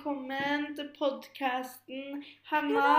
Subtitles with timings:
[0.00, 2.92] velkommen til podkasten Hanna.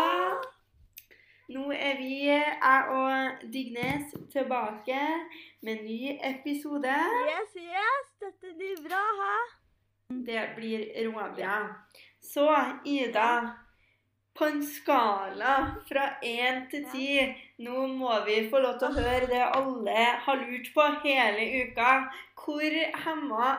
[1.49, 4.99] Nå er vi, jeg og Dignes, tilbake
[5.65, 6.93] med en ny episode.
[7.25, 9.39] Yes, yes, dette blir bra, hæ?
[10.27, 11.57] Det blir råbra.
[12.21, 12.45] Så,
[12.85, 13.33] Ida.
[14.37, 15.55] På en skala
[15.89, 17.09] fra én til ti,
[17.61, 21.91] nå må vi få lov til å høre det alle har lurt på hele uka.
[22.41, 23.49] Hvor hemma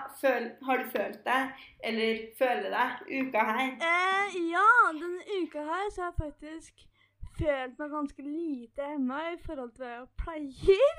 [0.66, 3.68] har du følt deg, eller føler deg, uka her?
[3.90, 6.88] Eh, ja, denne uka her så har jeg faktisk
[7.38, 10.98] følt meg ganske lite hemma i forhold til hva jeg pleier.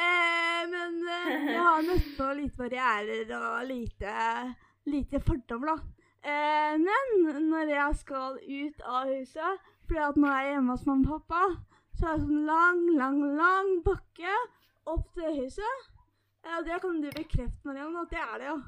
[0.00, 4.12] Eh, men eh, jeg har møtt på lite barrierer og lite,
[4.90, 6.00] lite fordommer, da.
[6.20, 10.86] Eh, men når jeg skal ut av huset, fordi at nå er jeg hjemme hos
[10.88, 14.34] mamma og pappa, så er det sånn lang, lang, lang bakke
[14.86, 15.88] opp til huset.
[16.44, 18.60] Ja, det kan du bekrefte, Mariann, at det er det, jo.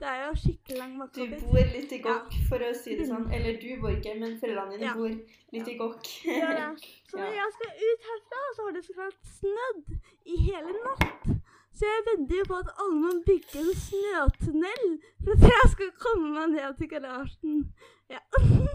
[0.00, 1.42] Det er jo skikkelig lang Du bakke opp dit.
[1.44, 3.26] bor litt i gokk, for å si det sånn.
[3.32, 4.94] Eller du bor ikke, men foreldrene dine Ja.
[4.94, 6.08] bor litt i gokk.
[6.24, 6.68] ja, ja.
[7.10, 7.44] Så når Ja.
[7.44, 11.36] jeg skal ut herfra, så har det så klart snødd i hele natt.
[11.72, 14.86] Så jeg vedder jo på at alle må bygge en snøtunnel
[15.24, 17.72] for at jeg skal komme meg ned til garasjen.
[18.10, 18.20] Ja.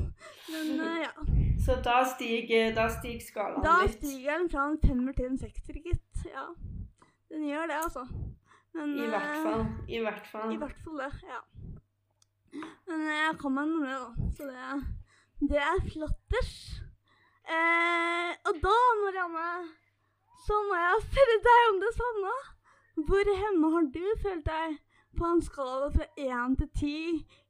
[0.53, 1.11] Men uh, ja.
[1.65, 3.97] Så da stiger, da stiger skalaen Da litt.
[3.97, 6.25] stiger den fra en femmer til en sekser, gitt.
[6.29, 6.45] Ja.
[7.31, 8.05] Den gjør det, altså.
[8.75, 9.65] Men, I hvert eh, fall.
[9.87, 10.53] I hvert fall.
[10.53, 11.41] I hvert fall det, ja.
[12.87, 14.29] Men eh, jeg kom meg noe, da.
[14.37, 16.53] Så det, det er flotters.
[17.45, 19.49] Eh, og da, Marianne,
[20.45, 22.35] så må jeg spørre deg om det samme.
[23.07, 24.77] Hvor hemma har du følt deg
[25.17, 26.99] på en skala fra én til ti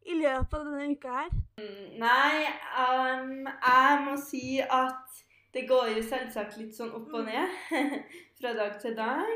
[0.06, 1.34] i løpet av denne uka her?
[2.02, 2.46] Nei,
[2.78, 5.22] um, jeg må si at
[5.56, 7.52] det går jo selvsagt litt sånn opp og ned
[8.40, 9.30] fra dag til dag.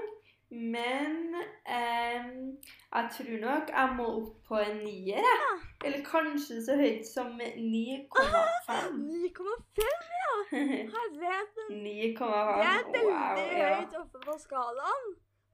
[0.50, 5.58] Men um, jeg tror nok jeg må opp på en nier, jeg.
[5.86, 8.98] Eller kanskje så høyt som 9,5.
[8.98, 10.32] 9,5, ja!
[10.52, 11.60] Herregud.
[11.70, 11.78] 9,5.
[11.80, 13.70] Det er veldig Wow, ja.
[13.80, 15.06] høyt oppe på skalaen.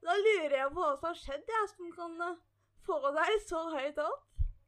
[0.06, 2.16] Da lurer jeg på hva som har skjedd, jeg, som kan
[2.86, 4.24] få deg så høyt opp.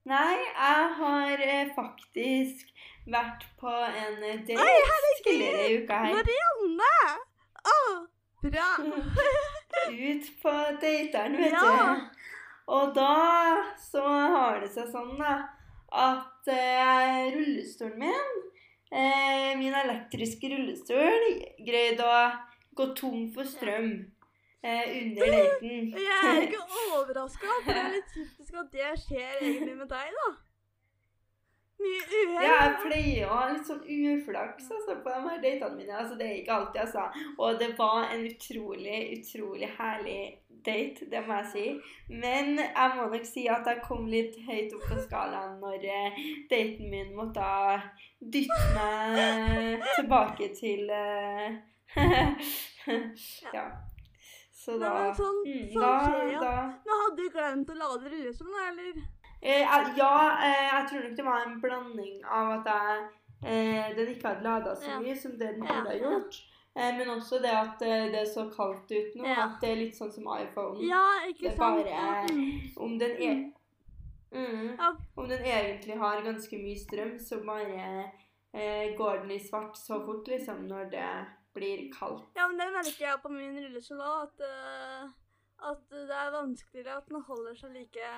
[0.08, 2.70] Nei, jeg har eh, faktisk
[3.12, 6.14] vært på en eh, date Oi, tidligere i uka her.
[6.16, 6.92] Marianne!
[7.68, 7.76] Å,
[8.46, 8.68] bra.
[10.08, 11.68] Ut på dateren, vet Ja.
[11.68, 12.24] du.
[12.78, 13.12] Og da
[13.80, 15.36] så har det seg sånn, da,
[15.92, 18.34] at eh, rullestolen min,
[18.92, 21.28] eh, min elektriske rullestol,
[21.64, 22.18] greide å
[22.76, 23.92] gå tom for strøm
[24.64, 25.94] under daten.
[26.08, 30.12] Jeg er ikke overraska, for det er litt typisk at det skjer egentlig med deg,
[30.20, 30.28] da.
[31.78, 32.42] Mye uhell.
[32.42, 35.94] Ja, jeg pleier å ha litt sånn uflaks altså, på de her datene mine.
[35.94, 37.04] Altså, det er ikke alltid, altså.
[37.38, 40.22] Og det var en utrolig, utrolig herlig
[40.66, 41.66] date, det må jeg si.
[42.10, 46.18] Men jeg må nok si at jeg kom litt høyt opp på skalaen når eh,
[46.50, 47.46] daten min måtte
[48.18, 51.60] dytte meg tilbake til eh,
[53.54, 53.68] Ja.
[54.68, 56.40] Så da Nei, men sånn- mm, sånn da, skjer jo.
[56.40, 58.98] da Men hadde du glemt å lade rullestolen, eller?
[59.40, 59.62] Eh,
[59.96, 60.12] ja,
[60.44, 63.08] eh, jeg tror nok det var en blanding av at jeg,
[63.46, 64.98] eh, den ikke hadde lada så Ja.
[65.00, 66.40] mye som det den burde ha gjort.
[66.76, 69.76] Eh, men også det at eh, det er så kaldt ut nå, at det er
[69.76, 70.78] litt sånn som iPhone.
[70.86, 71.84] Ja, Det ikke er sant?
[71.86, 72.76] bare- Mm.
[72.76, 73.52] Om, den er,
[74.34, 74.92] mm, Ja.
[75.16, 78.12] om den egentlig har ganske mye strøm, så bare
[78.54, 81.26] eh, går den i svart så fort, liksom, når det
[81.56, 82.28] blir kaldt.
[82.36, 85.06] Ja, men det merker jeg på min rullestol òg, at, eh,
[85.72, 88.10] at det er vanskeligere at den holder seg like,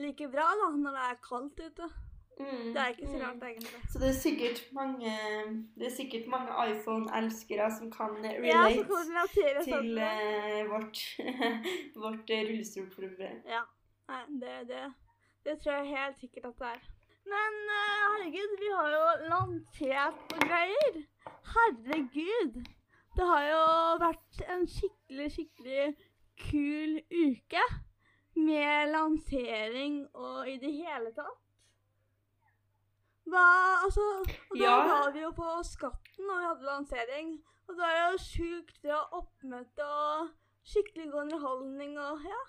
[0.00, 1.92] like bra da, når det er kaldt ute.
[2.40, 3.42] Mm, Det er ikke så mm.
[3.42, 3.80] egentlig.
[3.92, 5.12] Så det er sikkert mange,
[5.86, 8.62] er sikkert mange iPhone-elskere som kan relate Ja,
[9.34, 11.02] til sånn eh, vårt,
[12.04, 13.42] vårt eh, rullestolproblem.
[13.46, 13.62] Ja.
[14.08, 14.82] Nei, det, det,
[15.46, 16.90] det tror jeg helt sikkert at det er.
[17.32, 21.02] Men herregud, vi har jo lansert og greier.
[21.52, 22.62] Herregud.
[23.16, 23.62] Det har jo
[24.00, 25.86] vært en skikkelig, skikkelig
[26.48, 27.64] kul uke.
[28.34, 31.38] Med lansering og i det hele tatt.
[33.28, 33.42] Hva,
[33.84, 34.06] altså,
[34.50, 34.78] og da Ja.
[34.88, 37.28] var vi jo på Skatten når vi hadde lansering.
[37.68, 40.32] Og det var jo sjukt bra oppmøte og
[40.64, 42.40] skikkelig god underholdning og ja.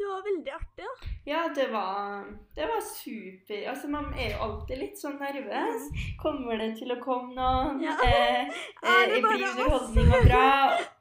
[0.00, 1.08] Det var veldig artig, da.
[1.28, 2.22] Ja, det var,
[2.56, 3.58] det var super.
[3.68, 5.90] Altså, man er jo alltid litt sånn nervøs.
[6.22, 7.74] Kommer det til å komme noe?
[7.74, 7.82] Mm.
[7.84, 7.98] Ja.
[8.06, 8.62] Eh,
[8.94, 10.46] eh, blir underholdninga bra?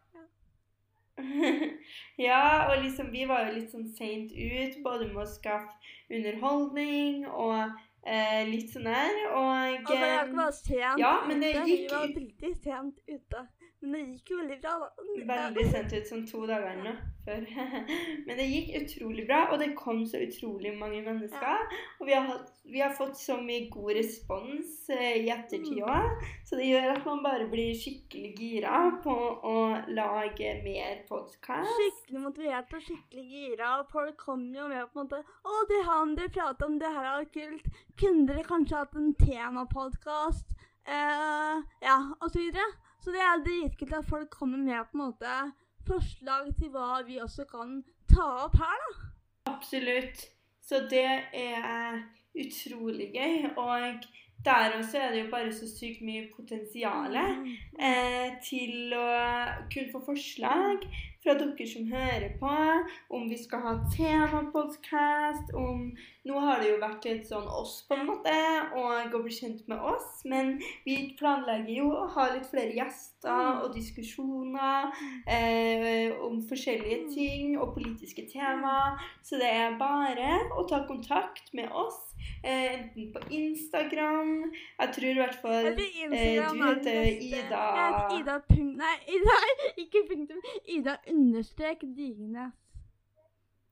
[2.28, 5.76] ja, og liksom vi var jo litt sånn seint ut, både med å skaffe
[6.12, 7.72] underholdning og
[8.04, 9.22] eh, litt sånn her.
[9.32, 11.64] Og Og det var sent ja, men det ute.
[11.70, 13.46] gikk Vi var veldig sent ute
[13.80, 15.08] Men det gikk jo veldig bra, da.
[15.34, 16.98] Veldig sent ut, sånn to dager nå
[17.30, 17.46] før.
[18.28, 21.66] Men det gikk utrolig bra, og det kom så utrolig mange mennesker.
[22.00, 25.86] Og vi har, hatt, vi har fått så mye god respons eh, i ettertid Mm.
[25.86, 29.14] òg, så det gjør at man bare blir skikkelig gira på
[29.46, 29.56] å
[29.94, 31.70] lage mer podkast.
[31.78, 33.70] Skikkelig motivert og skikkelig gira.
[33.80, 36.92] Og folk kommer jo med på en måte 'Å, det han dere prater om, det
[36.96, 37.70] her er kult.
[38.02, 40.56] Kunne dere kanskje hatt en temapodkast?'
[40.90, 42.66] Uh, ja, og så videre.
[43.04, 45.34] Så det er dritkult at folk kommer med på en måte
[45.90, 49.10] forslag til hva vi også kan ta opp her, da.
[49.54, 50.28] Absolutt.
[50.62, 52.02] Så det er
[52.38, 53.50] utrolig gøy.
[53.58, 54.06] Og
[54.46, 59.08] der også er det jo bare så sykt mye potensial eh, til å
[59.74, 60.86] kunne få forslag
[61.24, 62.54] fra dere som hører på,
[63.16, 65.92] om vi skal ha temapodkast, om
[66.30, 68.34] Nå har det jo vært litt sånn oss, på en måte,
[68.78, 73.64] og å bli kjent med oss, men vi planlegger jo å ha litt flere gjester
[73.64, 74.92] og diskusjoner
[75.26, 79.00] eh, om forskjellige ting og politiske tema.
[79.26, 81.98] Så det er bare å ta kontakt med oss,
[82.44, 85.84] eh, enten på Instagram Jeg tror i hvert fall eh, du
[86.14, 87.10] er heter.
[87.32, 87.64] Ida
[88.20, 88.70] Ida Pung...
[88.80, 89.40] Nei, Ida,
[89.82, 90.46] ikke punktum.
[90.68, 92.56] Ida understrek Dignes.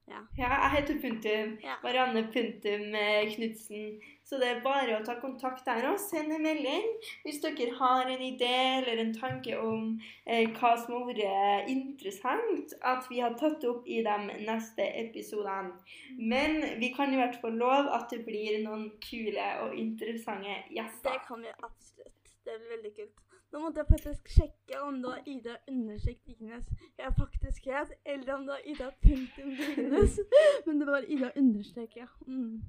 [0.07, 1.57] Ja, jeg heter Puntum.
[1.63, 1.73] Ja.
[1.83, 3.99] Marianne Punktum eh, Knutsen.
[4.23, 6.85] Så det er bare å ta kontakt der og sende melding
[7.25, 12.75] hvis dere har en idé eller en tanke om eh, hva som har vært interessant
[12.87, 14.17] at vi har tatt opp i de
[14.47, 15.75] neste episodene.
[16.19, 21.19] Men vi kan i hvert fall love at det blir noen kule og interessante gjester.
[21.19, 22.16] Det kan vi absolutt.
[22.47, 23.23] Det blir veldig kult.
[23.53, 26.65] Nå måtte jeg faktisk sjekke om det var Ida understrek Dignes
[26.99, 30.17] jeg faktisk het, eller om det var Ida punktum Dignes.
[30.67, 32.07] Men det var Ida understrek, ja.
[32.27, 32.61] Mm.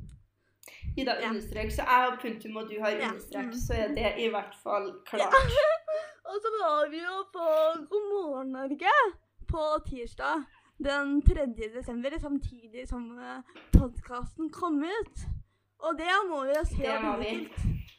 [0.97, 1.29] Ida Ja.
[1.31, 3.09] understrek, så jeg har punktum og du har Ja.
[3.09, 3.53] understrek, Mm.
[3.67, 5.35] så er det i hvert fall klart.
[6.29, 7.45] Og så var vi jo på
[7.91, 8.95] God morgen Norge
[9.49, 10.45] på tirsdag
[10.85, 11.47] den 3.
[11.75, 13.07] desember, samtidig som
[13.73, 15.17] podkasten kom ut.
[15.81, 16.83] Og det må vi jo se.
[16.85, 17.31] Det var vi.
[17.35, 17.98] kult.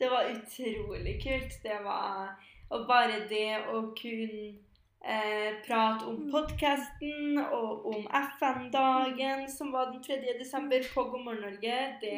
[0.00, 1.58] Det var utrolig kult.
[1.62, 2.34] Det var
[2.70, 4.54] Og bare det å kunne
[5.02, 6.30] eh, prate om Mm.
[6.30, 10.34] podkasten og om FN-dagen, som var den 3.
[10.38, 12.12] desember på God morgen Norge, det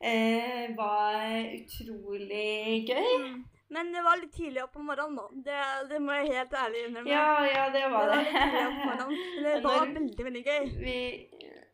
[0.00, 1.20] eh, var
[1.54, 3.12] utrolig gøy.
[3.20, 3.44] Mm.
[3.68, 5.28] Men det var litt tidlig opp om morgenen, da.
[5.46, 7.10] Det, det må jeg helt ærlig innrømme.
[7.10, 8.20] Ja, ja, det det var det.
[8.26, 9.18] opp om morgenen.
[9.42, 10.64] Men det var veldig, veldig gøy.
[10.82, 10.96] Vi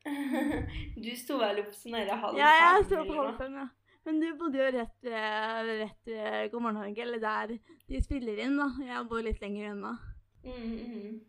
[1.05, 3.69] Du sto vel opp sånn der halv Ja, jeg sto på eller halv fem, ja.
[4.05, 7.53] Men du bodde jo rett ved, rett ved God morgen Norge, eller der
[7.89, 8.67] de spiller inn, da.
[8.83, 9.93] Jeg bor litt lenger unna.
[10.43, 11.21] Mm, mm.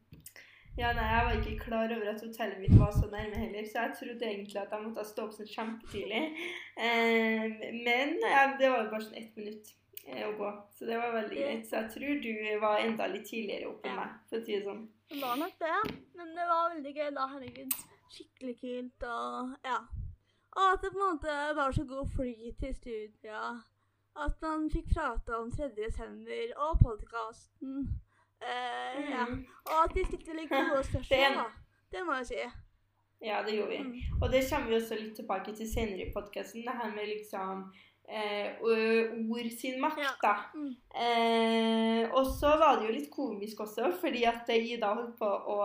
[0.77, 3.83] Ja, nei, Jeg var ikke klar over at hotellet mitt var så nærme heller, så
[3.83, 6.21] jeg trodde egentlig at jeg måtte stå opp sånn kjempetidlig.
[6.81, 7.43] Eh,
[7.85, 9.69] men ja, det var jo bare sånn ett minutt
[10.07, 11.67] eh, å gå, så det var veldig greit.
[11.69, 12.31] Så jeg tror du
[12.65, 14.01] var enda litt tidligere oppe enn Ja.
[14.01, 14.87] meg, for å si det sånn.
[15.13, 15.77] Det var nok det,
[16.17, 17.77] men det var veldig gøy da, herregud.
[18.17, 19.77] Skikkelig kult, og ja.
[20.57, 23.41] Og at det på en måte var så god flyt til studia.
[24.25, 25.69] At man fikk prate om 3.
[25.77, 27.87] desember og podkasten.
[28.41, 29.25] Eh, ja.
[29.25, 29.45] Mm.
[29.71, 31.47] Og at de stilte litt gode spørsmål, da.
[31.93, 32.43] Det må jeg si.
[33.23, 33.79] Ja, det gjorde vi.
[33.83, 34.21] Mm.
[34.21, 36.65] Og det kommer vi også litt tilbake til senere i podkasten.
[36.67, 37.65] Det her med liksom
[38.07, 40.11] eh, ord sin makt, Ja.
[40.21, 40.33] da.
[40.55, 40.75] Mm.
[40.95, 45.59] Eh, og så var det jo litt komisk også, fordi at Ida holdt på å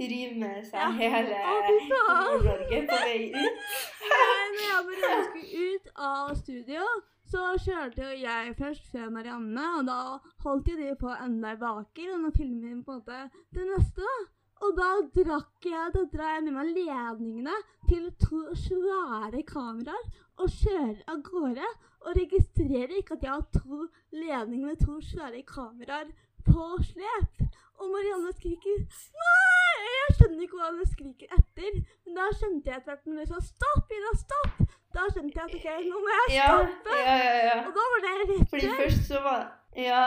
[0.00, 0.90] rime seg Ja.
[0.90, 1.42] hele.
[1.90, 3.68] Nord-Norge på vei ut.
[4.10, 6.82] Nei, Når jeg bare skulle ut av studio,
[7.26, 11.56] så kjørte jo jeg først før Marianne, og da holdt jo de på enda i
[11.56, 14.02] baker, og nå filmer vi på en måte det neste.
[14.02, 14.16] da.
[14.64, 17.56] Og da drakk jeg, da drar jeg med meg ledningene
[17.90, 20.06] til to svære kameraer
[20.40, 21.68] og kjører av gårde.
[22.06, 26.12] Og registrerer ikke at jeg har to ledninger med to svære kameraer
[26.46, 27.42] på slep.
[27.76, 31.72] Og Marianne skriker 'nei!' Jeg skjønner ikke hva hun skriker etter.
[32.06, 34.62] Men da skjønte jeg etter hvert når hun sa 'stopp, Ida, stopp',
[34.96, 36.96] da skjønte jeg at ok, nå må jeg stoppe.
[37.02, 37.58] ja, ja, ja.
[37.66, 39.42] Og da var det rett Fordi først så var
[39.76, 40.04] Ja,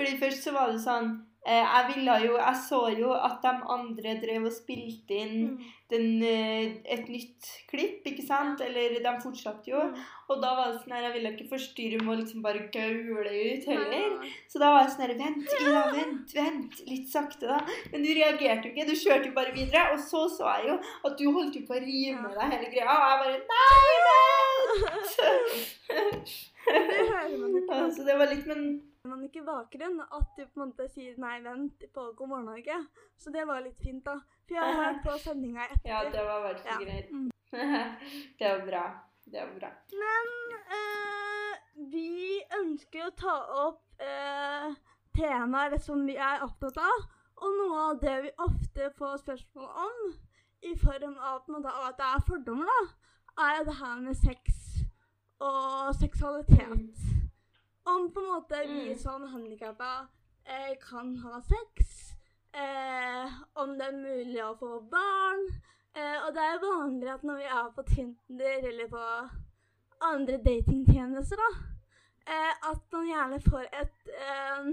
[0.00, 1.10] fordi først så var det sånn
[1.46, 5.60] eh, Jeg ville jo Jeg så jo at de andre drev og spilte inn Mm.
[5.90, 8.60] den, eh, et nytt klipp, ikke sant?
[8.62, 9.80] Eller de fortsatte jo.
[9.88, 9.96] Mm.
[10.30, 13.32] Og da var det sånn her, jeg ville ikke forstyrre med å liksom bare gaule
[13.56, 13.90] ut heller.
[14.20, 14.30] nei.
[14.52, 17.58] Så da var jeg sånn her, vent, Ida, vent, vent, litt sakte da.
[17.90, 19.82] Men du reagerte jo ikke, du kjørte jo bare videre.
[19.96, 20.76] Og så så jeg jo
[21.10, 22.94] at du holdt jo på å rive med deg hele greia.
[22.94, 25.10] Og jeg bare, nei, vent!
[26.70, 31.16] Det Så det var litt, men man ikke bakgrunnen at du på en måte sier
[31.18, 32.76] 'nei, vent' på God morgen Norge.
[33.16, 34.18] Så det var litt fint, da.
[34.46, 35.88] For jeg har hørt på sendinga etter.
[35.88, 36.78] ja, det var veldig Ja.
[36.84, 37.10] greit.
[37.12, 37.30] Mm.
[38.38, 38.84] det var bra.
[39.24, 39.70] Det var bra.
[39.92, 40.28] Men
[40.78, 41.56] eh,
[41.90, 43.36] vi ønsker å ta
[43.68, 44.74] opp eh,
[45.16, 47.06] temaer som vi er opptatt av,
[47.40, 50.14] og noe av det vi ofte får spørsmål om,
[50.62, 51.40] i form av
[51.88, 54.84] at det er fordommer, da, er det her med sex
[55.40, 57.19] og seksualitet.
[57.84, 58.98] Om på en måte vi Mm.
[58.98, 60.08] som handikappa
[60.46, 62.12] eh, kan ha sex.
[62.52, 65.46] Eh, om det er mulig å få barn.
[65.94, 69.04] Eh, og det er vanlig at når vi er på Tinder eller på
[70.00, 71.50] andre datingtjenester, da,
[72.26, 74.66] eh, at man gjerne får et eh,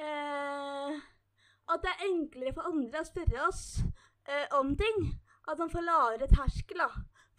[0.00, 1.00] eh,
[1.68, 3.82] At det er enklere for andre å spørre oss
[4.56, 5.20] om ting.
[5.48, 6.88] At man får lavere terskel da,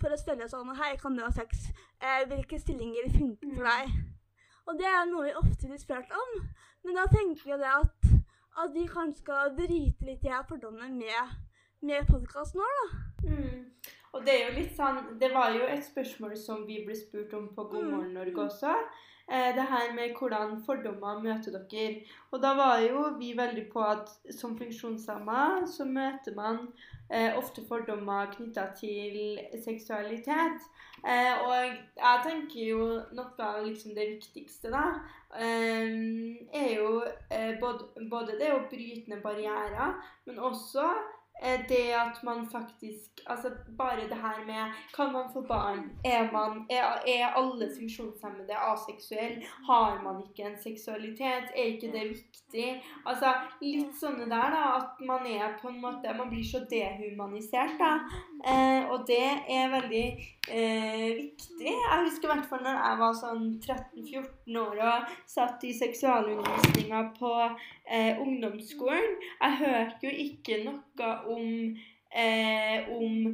[0.02, 1.68] for å spørre oss sånn Hei, kan du ha sex?
[2.02, 3.90] Eh, hvilke stillinger funker for deg?
[4.70, 6.34] Og det er noe vi ofte blir spurt om.
[6.86, 8.10] Men da tenker jeg det at,
[8.64, 11.38] at vi kanskje skal bryte litt her fordommene med,
[11.82, 13.00] med podkasten vår, da.
[13.30, 13.64] Mm.
[14.14, 17.34] Og det er jo litt sånn Det var jo et spørsmål som vi ble spurt
[17.38, 17.92] om på God Mm.
[17.94, 18.74] morgen Norge også.
[19.30, 22.02] Eh, det her med hvordan fordommer møter dere.
[22.32, 26.58] Og da var jo vi veldig på at som funksjonshemma så møter man
[27.12, 30.66] eh, ofte fordommer knytta til seksualitet.
[31.04, 31.56] Eh, og
[32.00, 34.84] jeg tenker jo noe av liksom det viktigste, da,
[35.36, 35.88] eh,
[36.54, 39.96] er jo eh, både, både det å bryte ned barrierer,
[40.28, 40.86] men også
[41.42, 45.92] eh, det at man faktisk Altså bare det her med Kan man få barn?
[46.06, 49.46] Er, man, er, er alle funksjonshemmede aseksuelle?
[49.68, 51.52] Har man ikke en seksualitet?
[51.56, 52.84] Er ikke det viktig?
[53.06, 54.64] Altså litt sånne der, da.
[54.80, 57.92] At man er på en måte Man blir så dehumanisert, da.
[58.48, 60.06] Eh, og det er veldig
[60.48, 61.74] eh, viktig.
[61.74, 67.04] Jeg husker i hvert fall når jeg var sånn 13-14 år og satt i seksualundervisninga
[67.20, 69.20] på eh, ungdomsskolen.
[69.42, 71.50] Jeg hørte jo ikke noe om,
[72.16, 73.34] eh, om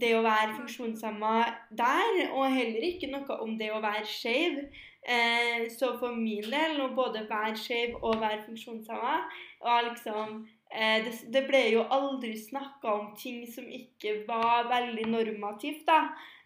[0.00, 1.34] det å være funksjonshemma
[1.76, 4.62] der, og heller ikke noe om det å være skeiv.
[5.08, 9.14] Eh, så for min del, å både være skeiv og være funksjonshemma,
[9.60, 15.86] var liksom det, det ble jo aldri snakka om ting som ikke var veldig normativt,
[15.88, 16.02] da.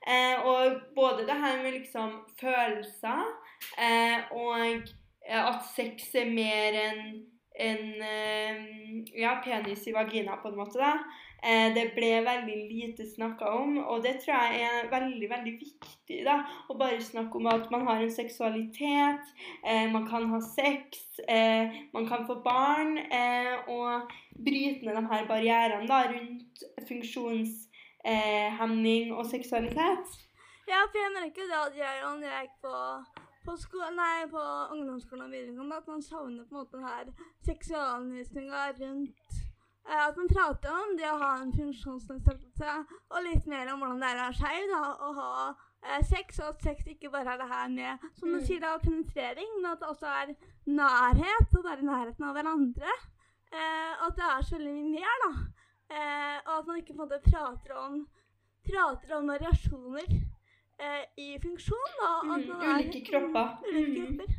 [0.06, 3.20] Eh, og både det her med liksom følelser
[3.78, 4.62] eh, og
[5.28, 7.04] eh, at sex er mer enn
[7.54, 8.64] en, eh,
[9.20, 10.78] ja, penis i vagina, på en måte.
[10.78, 10.96] da.
[11.42, 16.24] Eh, det ble veldig lite snakka om, og det tror jeg er veldig veldig viktig.
[16.26, 19.20] da, Å bare snakke om at man har en seksualitet,
[19.64, 24.02] eh, man kan ha sex, eh, man kan få barn, eh, og
[24.38, 30.06] bryte ned de her barrierene da, rundt funksjonshemming og seksualitet.
[30.68, 32.74] Ja, for jeg merker det at jeg og jeg gikk på,
[33.44, 33.52] på,
[34.30, 34.42] på
[34.76, 37.04] ungdomsskolen og videregående, at man savner på en måte den her
[37.50, 39.41] seksualundervisninga rundt eh,
[39.84, 42.74] At man prater om det å ha en funksjonsnedsettelse,
[43.10, 46.48] og litt mer om hvordan det er å være skeiv, og ha eh, sex, og
[46.54, 48.44] at sex ikke bare er det her med, som du Mm.
[48.46, 50.34] sier, da, penetrering, men at det også er
[50.66, 52.92] nærhet, og være i nærheten av hverandre.
[53.52, 55.32] Eh, at det er så veldig mye mer, da.
[55.90, 58.06] Eh, og at man ikke på en måte prater om,
[58.64, 60.06] prater om variasjoner
[60.78, 61.90] eh, i funksjon.
[62.00, 63.58] Da, at Mm, er- ulike kropper.
[63.66, 64.16] Ulike Mm.
[64.16, 64.34] kropper.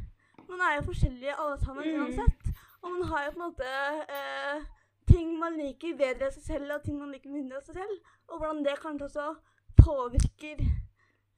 [0.50, 2.00] Man er jo forskjellige alle sammen Mm.
[2.02, 2.44] uansett.
[2.82, 3.70] Og man har jo på en måte
[4.10, 4.62] eh,
[5.08, 8.00] ting man liker bedre av seg selv, og ting man liker mindre av seg selv.
[8.30, 9.36] Og hvordan det kanskje også
[9.84, 10.64] påvirker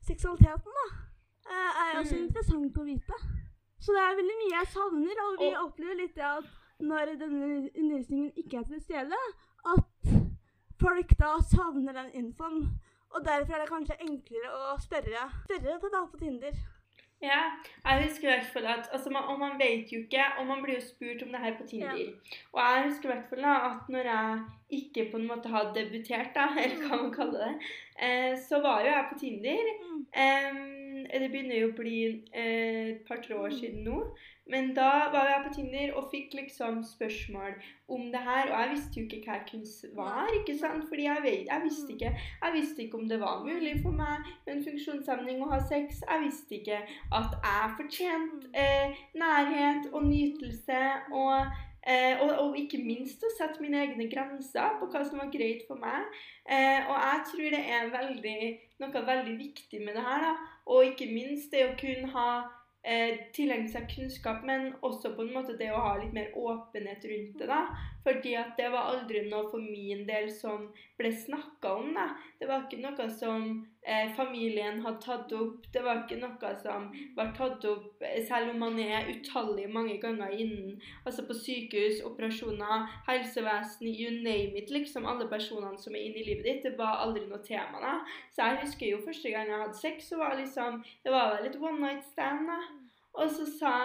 [0.06, 0.86] seksualiteten, da.
[1.50, 2.24] Eh, er også Mm.
[2.28, 3.18] interessant å vite.
[3.80, 6.46] Så det er veldig mye jeg savner, og vi opplever litt at
[6.80, 9.20] når denne undervisningen ikke er til stede,
[9.66, 9.84] at
[10.80, 12.80] folk da savner den infoen.
[13.16, 16.52] Og derfor er det kanskje enklere å spørre, spørre til da, på Tinder.
[17.22, 17.42] Ja,
[17.86, 20.64] jeg husker i hvert fall at altså man, Og man vet jo ikke, og man
[20.64, 21.96] blir jo spurt om det her på Tinder.
[21.96, 22.12] Ja.
[22.54, 24.40] Og jeg husker i hvert fall da at når jeg
[24.80, 28.82] ikke på en måte hadde debutert, da, eller hva man kaller det, eh, så var
[28.82, 29.72] jo jeg på Tinder.
[29.82, 30.06] Mm.
[30.26, 30.75] Em,
[31.12, 32.00] det begynner jo å bli
[32.34, 34.00] eh, et par-tre år siden nå.
[34.48, 37.56] Men da var jeg på Tinder og fikk liksom spørsmål
[37.90, 38.52] om det her.
[38.52, 40.86] Og jeg visste jo ikke hva jeg kunne svare, ikke sant?
[40.90, 42.12] Fordi jeg, vet, jeg, visste ikke,
[42.44, 46.04] jeg visste ikke om det var mulig for meg med en funksjonshemning å ha sex.
[46.06, 46.82] Jeg visste ikke
[47.20, 50.82] at jeg fortjente eh, nærhet og nytelse.
[51.10, 51.58] Og,
[51.90, 55.66] eh, og, og ikke minst å sette mine egne grenser på hva som var greit
[55.66, 56.06] for meg.
[56.46, 58.40] Eh, og jeg tror det er veldig,
[58.86, 60.30] noe veldig viktig med det her.
[60.30, 62.30] da, Og ikke minst det å kunne ha
[62.86, 67.06] eh, tilegne seg kunnskap, men også på en måte det å ha litt mer åpenhet
[67.10, 67.50] rundt det.
[67.50, 67.62] da,
[68.06, 71.94] Fordi at det var aldri noe for min del som ble snakka om.
[71.98, 72.10] da,
[72.46, 73.46] Det var ikke noe som
[73.82, 75.64] eh, familien hadde tatt opp.
[75.74, 76.84] Det var ikke noe som
[77.18, 80.76] var tatt opp, eh, selv om man er utallige mange ganger innen
[81.10, 84.70] altså på sykehus, operasjoner, helsevesen, you name it.
[84.70, 86.62] liksom Alle personene som er inne i livet ditt.
[86.68, 87.82] Det var aldri noe tema.
[87.82, 87.96] da,
[88.30, 91.50] Så jeg husker jo første gang jeg hadde sex, så var liksom, det var vel
[91.50, 92.46] et one night stand.
[92.46, 92.62] da,
[93.14, 93.76] Og så sa,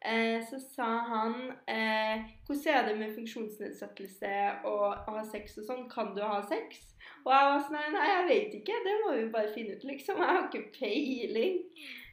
[0.00, 5.68] eh, så sa han eh, Hvordan er det med funksjonsnedsettelse og å ha sex og
[5.68, 5.88] sånn?
[5.90, 6.95] Kan du ha sex?
[7.26, 8.80] Og jeg var sånn Nei, jeg vet ikke.
[8.84, 10.20] Det må vi bare finne ut, liksom.
[10.22, 11.56] Jeg har ikke peiling.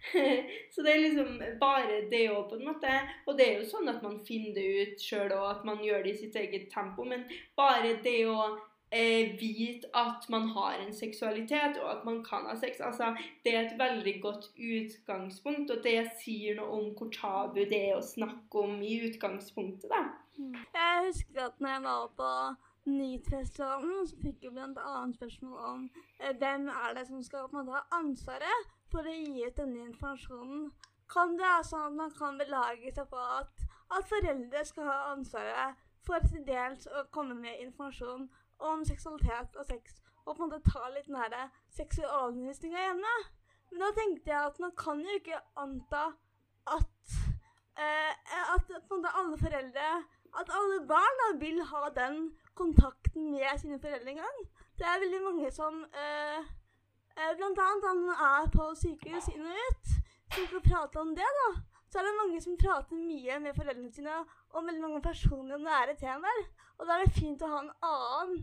[0.74, 2.98] så det er liksom bare det òg, på en måte.
[3.28, 6.02] Og det er jo sånn at man finner det ut sjøl, og at man gjør
[6.04, 7.06] det i sitt eget tempo.
[7.08, 7.28] Men
[7.60, 8.40] bare det å
[8.90, 12.82] eh, vite at man har en seksualitet, og at man kan ha sex.
[12.82, 13.14] Altså,
[13.46, 18.02] det er et veldig godt utgangspunkt, og det sier noe om hvor tabu det er
[18.02, 20.04] å snakke om i utgangspunktet, da.
[20.74, 22.30] Jeg husker at når jeg var på
[22.86, 25.84] NEAT-festivalen, så fikk vi annet spørsmål om
[26.20, 29.58] eh, hvem er det som skal på en måte ha ansvaret for å gi ut
[29.58, 30.66] denne informasjonen.
[31.14, 34.98] Kan det være sånn at man kan belage seg på at, at foreldre skal ha
[35.14, 38.28] ansvaret for til dels å komme med informasjon
[38.64, 41.48] om seksualitet og sex, og på en måte ta litt nære
[41.78, 43.14] seksualundervisninga hjemme?
[43.72, 46.04] Men da tenkte jeg at man kan jo ikke anta
[46.74, 47.16] at,
[47.80, 48.12] eh,
[48.44, 49.88] at på en måte alle foreldre
[50.40, 52.24] at alle barn da vil ha den
[52.56, 54.40] kontakten med sine foreldre en gang.
[54.78, 56.40] Det er veldig mange som eh,
[57.18, 59.94] eh, Blant annet han er på sykehus inn og ut,
[60.36, 61.30] som får prate om det.
[61.40, 61.50] da.
[61.90, 64.16] Så er det mange som prater mye med foreldrene sine
[64.54, 66.42] om veldig mange personlige og nære temaer.
[66.78, 68.40] Og da er det fint å ha en annen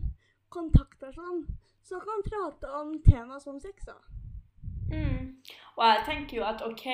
[0.51, 1.43] kontaktperson
[1.83, 3.83] som kan prate om temaer som sex.
[3.85, 3.97] da.
[4.91, 5.35] Mm.
[5.75, 6.87] Og jeg tenker jo at OK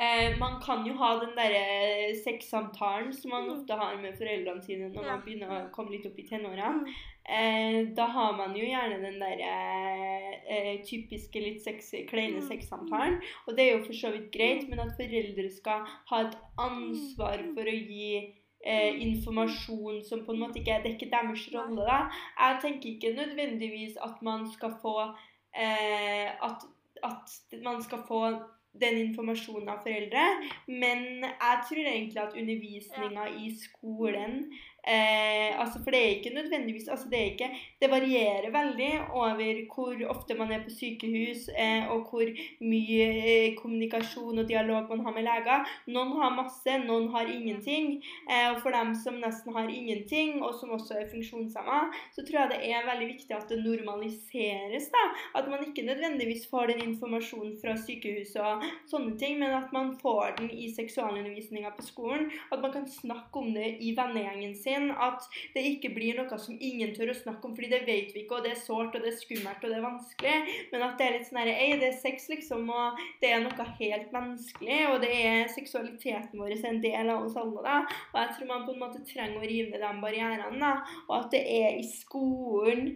[0.00, 3.50] Eh, man kan jo ha den derre sexsamtalen som man Mm.
[3.58, 5.10] ofte har med foreldrene sine når Ja.
[5.16, 6.70] man begynner å komme litt opp i tenårene.
[6.80, 6.86] Mm.
[7.28, 12.48] Eh, da har man jo gjerne den derre eh, typiske litt sexy, kleine Mm.
[12.48, 13.20] sexsamtalen.
[13.46, 17.38] Og det er jo for så vidt greit, men at foreldre skal ha et ansvar
[17.54, 21.84] for å gi eh, informasjon som på en måte ikke Det er ikke deres rolle,
[21.86, 22.10] da.
[22.38, 25.14] Jeg tenker ikke nødvendigvis at man skal få
[25.54, 26.64] eh, at,
[27.02, 28.42] at man skal få
[28.78, 30.24] den informasjonen av foreldre,
[30.66, 34.36] men jeg tror egentlig at undervisninga i skolen
[34.86, 39.60] eh, altså For det er ikke nødvendigvis altså det, er ikke, det varierer veldig over
[39.74, 45.04] hvor ofte man er på sykehus, eh, og hvor mye eh, kommunikasjon og dialog man
[45.06, 45.66] har med leger.
[45.94, 48.00] Noen har masse, noen har ingenting.
[48.30, 51.80] Eh, og for dem som nesten har ingenting, og som også er funksjonshemma,
[52.14, 54.90] så tror jeg det er veldig viktig at det normaliseres.
[54.94, 55.04] da,
[55.38, 59.92] At man ikke nødvendigvis får den informasjonen fra sykehuset og sånne ting, men at man
[60.02, 62.30] får den i seksualundervisninga på skolen.
[62.52, 64.69] At man kan snakke om det i vennegjengen sin.
[65.00, 68.24] At det ikke blir noe som ingen tør å snakke om, fordi det vet vi
[68.24, 70.56] ikke, og det er sårt, og det er skummelt, og det er vanskelig.
[70.72, 73.44] Men at det er litt sånn herre Ei, det er sex, liksom, og det er
[73.44, 77.78] noe helt menneskelig, og det er seksualiteten vår er en del av oss alle, da.
[78.12, 80.72] Og jeg tror man på en måte trenger å rive ned de barrierene, da.
[81.08, 82.94] Og at det er i skolen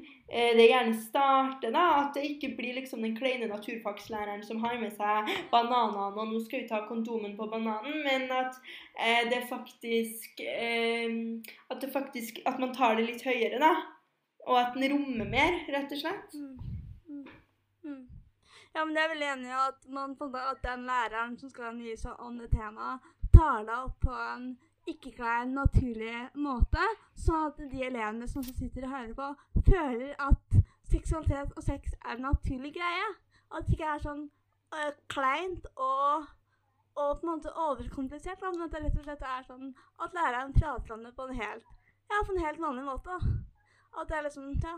[0.57, 1.85] det gjerne starter, da.
[2.01, 6.41] At det ikke blir liksom den kleine naturfagslæreren som har med seg bananene, og nå
[6.47, 8.57] skal vi ta kondomen på bananen, men at
[8.99, 11.13] eh, det faktisk eh,
[11.69, 13.75] At det faktisk At man tar det litt høyere, da.
[14.49, 16.35] Og at den rommer mer, rett og slett.
[16.35, 16.59] Mm.
[17.09, 17.25] Mm.
[17.85, 18.03] Mm.
[18.75, 19.87] Ja, men jeg er veldig enig i at,
[20.41, 24.51] at den læreren som skal undervise om det temaet, tar det opp på en
[24.91, 26.85] ikke-klein, naturlig måte,
[27.17, 29.29] sånn at de elevene som sitter og hører på,
[29.71, 30.57] føler at
[30.91, 33.07] seksualitet og sex er en naturlig greie.
[33.55, 34.25] At det ikke er sånn
[34.75, 36.27] øh, kleint og,
[36.99, 39.73] og på en måte overkomplisert, men at det rett og slett er sånn
[40.05, 41.73] at læreren prater om det på en helt,
[42.11, 43.19] ja, på en helt vanlig måte.
[43.95, 44.77] At det er liksom, ja,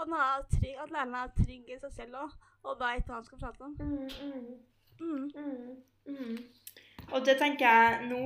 [0.00, 3.26] at, man trygg, at læreren er trygg i seg selv òg, og veit hva han
[3.26, 3.76] skal prate om.
[3.80, 4.50] Mm.
[5.00, 5.28] Mm,
[6.06, 6.38] mm.
[7.10, 8.24] Og det tenker jeg nå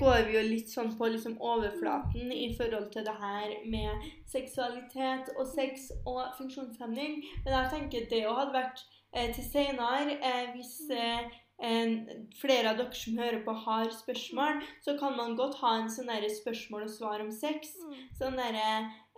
[0.00, 5.30] går vi jo litt sånn på liksom overflaten i forhold til det her med seksualitet
[5.36, 7.22] og sex og funksjonshemning.
[7.44, 8.82] Men jeg tenker det òg hadde vært
[9.14, 11.30] eh, til senere eh, hvis eh,
[11.62, 11.94] en,
[12.40, 16.10] flere av dere som hører på, har spørsmål, så kan man godt ha en sånn
[16.42, 17.76] spørsmål og svar om sex.
[17.78, 17.96] Mm.
[18.18, 18.68] Sånn derre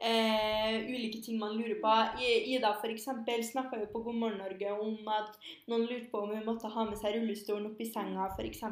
[0.05, 1.93] eh, ulike ting man lurer på.
[2.25, 5.39] Ida eksempel snakka jo på God morgen Norge om at
[5.71, 8.63] noen lurte på om hun måtte ha med seg rullestolen opp i senga f.eks.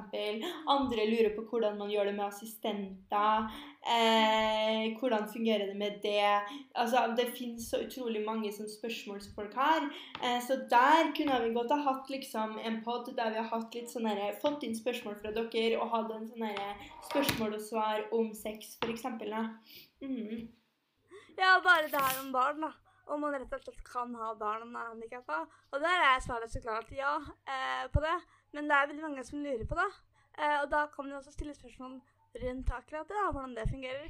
[0.77, 3.49] Andre lurer på hvordan man gjør det med assistenter.
[3.83, 6.40] Eh, hvordan fungerer det med det?
[6.75, 9.88] Altså, Det finnes så utrolig mange sånn spørsmål som folk har.
[10.23, 13.75] Eh, så der kunne vi godt ha hatt liksom en pod der vi har hatt
[13.75, 14.09] litt sånn
[14.42, 16.49] fått inn spørsmål fra dere og hatt en sånn
[17.11, 19.07] spørsmål og svar om sex f.eks.
[20.03, 20.49] Mm.
[21.53, 22.71] Ja, bare det her om barn, da.
[23.12, 25.43] Om man rett og slett kan ha barn om man er handikappa.
[25.69, 27.11] Og der er svaret så klart ja
[27.45, 28.15] eh, på det.
[28.57, 29.91] Men det er veldig mange som lurer på det.
[30.38, 32.01] Eh, og da kan man jo også stille spørsmål
[32.47, 34.09] rundt akkurat det, da, hvordan det fungerer.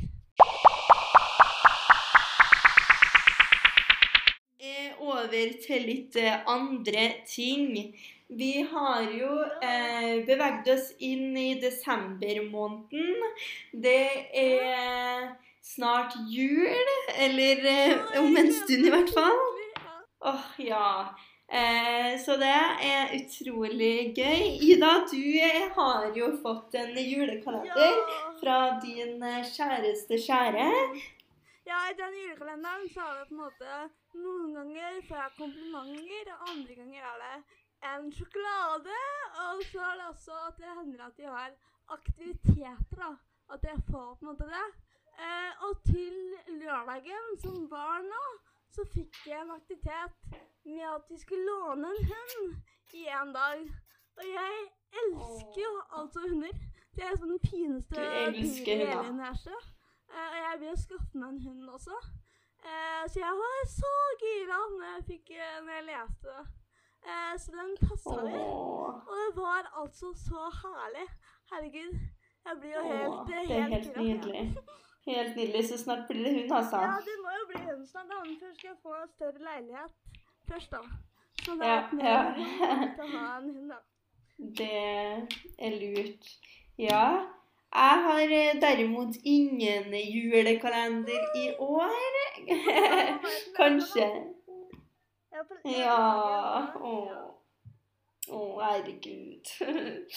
[5.03, 7.75] Over til litt eh, andre ting.
[8.31, 9.35] Vi har jo
[9.67, 13.33] eh, beveget oss inn i desembermåneden.
[13.75, 16.87] Det er snart jul,
[17.19, 19.39] eller eh, om en stund i hvert fall.
[20.25, 21.15] Åh, ja.
[21.53, 22.53] Eh, så det
[22.91, 24.45] er utrolig gøy.
[24.65, 27.99] Ida, du eh, har jo fått en julekalender
[28.41, 30.69] fra din eh, kjæreste kjære.
[31.69, 36.33] Ja, i den julekalenderen så er det på en måte Noen ganger får jeg komplimenter,
[36.35, 37.37] og andre ganger er det
[37.91, 38.99] en sjokolade.
[39.45, 41.55] Og så er det også at det hender at de har
[41.97, 43.13] aktiviteter, da.
[43.53, 44.67] At jeg får på en måte det.
[45.19, 46.17] Eh, og til
[46.61, 48.23] lørdagen, som var nå,
[48.73, 52.55] så fikk jeg en aktivitet med at vi skulle låne en hund
[52.95, 53.61] i en dag.
[54.17, 54.63] Og jeg
[55.03, 56.57] elsker jo altså hunder.
[56.97, 59.71] Det er sånn den fineste dyret i hele universet.
[60.13, 62.01] Eh, og jeg vil skaffe meg en hund også.
[62.63, 65.33] Eh, så jeg var så gira når jeg, fikk,
[65.65, 66.45] når jeg leste det.
[67.03, 68.35] Eh, så den passa vi.
[69.11, 71.09] Og det var altså så herlig.
[71.53, 71.97] Herregud.
[72.45, 74.45] Jeg blir jo åh, helt, det er helt nydelig.
[75.07, 75.65] Helt nydelig.
[75.69, 76.77] Så snart blir det hun, altså.
[76.77, 78.09] Ja, det må jo bli hun snart.
[78.11, 79.93] da, Hun først skal få større leilighet
[80.51, 80.83] først, da.
[81.45, 82.19] Så da Ja, ja.
[83.03, 83.81] å ha en hund, da.
[84.39, 84.73] Det
[85.59, 86.35] er lurt.
[86.79, 87.07] Ja.
[87.73, 92.19] Jeg har eh, derimot ingen julekalender i år.
[93.59, 94.09] Kanskje.
[95.65, 95.99] Ja.
[96.77, 97.32] laget,
[98.31, 99.51] Å, oh, herregud.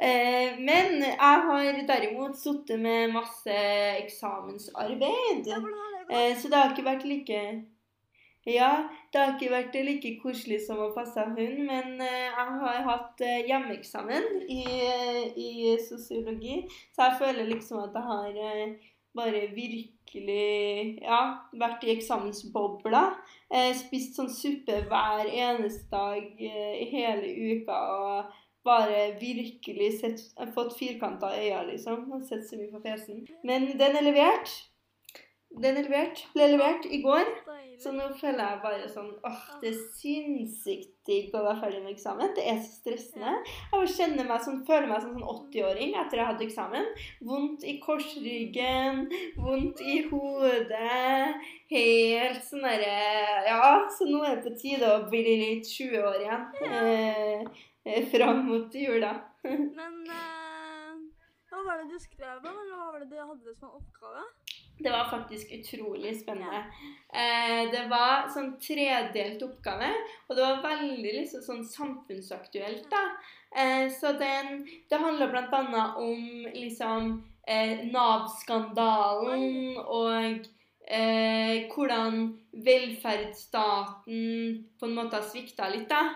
[0.00, 3.56] Eh, Men jeg har derimot sittet med masse
[3.98, 5.50] eksamensarbeid.
[6.08, 7.40] Eh, Så det har ikke vært like
[8.48, 8.70] Ja,
[9.12, 13.20] det har ikke vært like koselig som å passe hund, men eh, jeg har hatt
[13.50, 14.62] hjemmeeksamen i,
[15.36, 16.62] i sosiologi,
[16.96, 18.72] så jeg føler liksom at jeg har
[19.16, 21.20] bare virkelig ja,
[21.58, 23.02] vært i eksamensbobla.
[23.50, 30.76] Eh, spist sånn suppe hver eneste dag eh, hele uka og bare virkelig sett, fått
[30.78, 32.10] firkanta øyne, liksom.
[32.28, 33.24] Sett så mye på PC-en.
[33.46, 34.52] Men den er levert.
[35.50, 36.26] Den er levert.
[36.34, 37.30] Ble levert i går.
[37.80, 41.94] Så nå føler jeg bare sånn åh, det er sinnssykt digg å være ferdig med
[41.94, 42.34] eksamen.
[42.36, 43.32] Det er så stressende.
[43.72, 46.90] Jeg kjenner meg som, føler meg som sånn 80-åring etter jeg hadde eksamen.
[47.30, 49.06] Vondt i korsryggen,
[49.40, 51.40] vondt i hodet.
[51.72, 56.20] Helt sånn derre Ja, så nå er det på tide å bli litt 20 år
[56.20, 56.46] igjen.
[56.68, 59.14] Eh, eh, fram mot jula.
[59.48, 61.00] Men eh,
[61.48, 62.52] hva var det du skrev da?
[62.52, 64.28] eller hva var det du hadde som oppgave?
[64.82, 66.64] Det var faktisk utrolig spennende.
[67.12, 69.90] Eh, det var sånn tredelt oppgave,
[70.28, 73.02] og det var veldig liksom sånn samfunnsaktuelt, da.
[73.56, 75.84] Eh, så den Det handla bl.a.
[75.98, 77.10] om liksom
[77.46, 80.46] eh, Nav-skandalen og
[80.86, 84.22] eh, hvordan velferdsstaten
[84.80, 86.08] på en måte har svikta litt, da.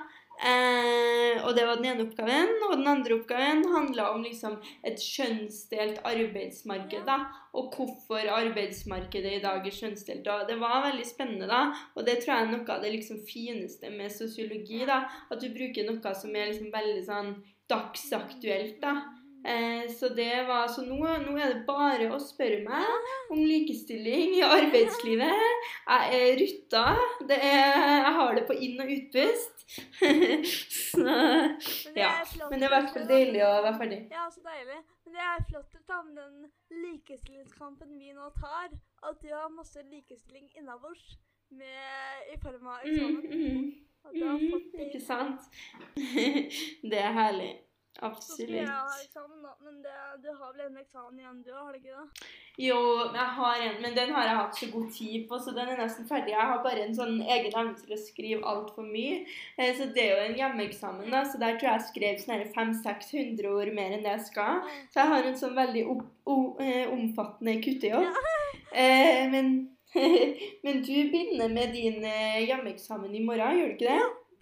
[0.42, 2.52] Eh, og det var den ene oppgaven.
[2.68, 7.04] Og den andre oppgaven handla om liksom et kjønnsdelt arbeidsmarked.
[7.06, 7.18] da,
[7.54, 10.26] Og hvorfor arbeidsmarkedet i dag er kjønnsdelt.
[10.26, 11.72] Og det var veldig spennende, da.
[11.94, 14.84] Og det tror jeg er noe av det liksom fineste med sosiologi.
[14.86, 17.34] da, At du bruker noe som er liksom veldig sånn
[17.68, 18.80] dagsaktuelt.
[18.80, 19.13] da.
[19.44, 24.32] Eh, så det var, så nå, nå er det bare å spørre meg om likestilling
[24.38, 25.42] i arbeidslivet.
[25.84, 26.84] Jeg er rutta.
[27.28, 29.52] Det jeg har det på inn- og utpust.
[30.90, 31.04] så,
[31.96, 32.10] ja.
[32.50, 34.00] Men det er i hvert fall deilig å være ferdig.
[34.12, 34.80] Ja, så deilig.
[35.04, 36.48] Men det er flott å ta med den
[36.86, 38.72] likestillingskampen vi nå tar.
[39.04, 41.18] At du har masse likestilling innabords
[41.52, 43.20] med- i form av Mm, eksamen.
[43.28, 45.40] mm, mm, mm, ikke sant?
[46.90, 47.52] det er herlig.
[47.94, 49.04] Skal jeg ha Absolutt.
[49.06, 49.52] eksamen, da.
[49.62, 52.26] Men det, du har vel en eksamen igjen, du har du ikke det?
[52.58, 52.78] Jo,
[53.14, 55.78] jeg har en, men den har jeg hatt så god tid på, så den er
[55.78, 56.34] nesten ferdig.
[56.34, 59.20] Jeg har bare en sånn egen evne til å skrive altfor mye.
[59.58, 62.44] Eh, Så det er jo en hjemmeeksamen, da, så der tror jeg jeg skrev sånn
[62.58, 64.62] 500-600 ord mer enn det jeg skal.
[64.90, 68.10] Så jeg har en sånn veldig eh, omfattende kuttejobb.
[68.74, 69.50] Eh, men,
[70.64, 74.00] men du begynner med din hjemmeeksamen i morgen, gjør du ikke det?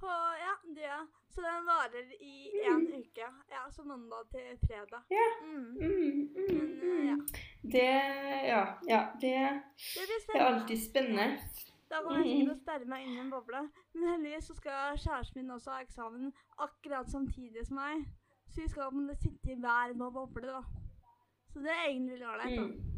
[0.08, 1.02] Ja, det gjør jeg.
[1.34, 2.36] Så den varer i
[2.68, 3.26] en uke.
[3.50, 5.02] Ja, så mandag til fredag.
[5.10, 5.28] Ja.
[5.42, 5.66] Mm.
[5.80, 7.14] Mm, mm, Men, ja.
[7.14, 7.26] mm.
[7.74, 7.90] Det
[8.52, 9.02] Ja, ja.
[9.20, 9.34] Det
[10.00, 11.38] Det er alltid spennende.
[11.90, 13.66] Da kommer jeg sikkert å sperre meg inn i en boble.
[13.94, 18.06] Men heldigvis så skal kjæresten min også ha eksamen akkurat samtidig som meg.
[18.48, 20.62] Så vi skal sitte i hver vår boble, da.
[21.52, 22.91] Så det er egentlig litt ålreit,